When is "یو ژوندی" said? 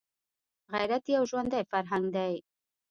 1.15-1.63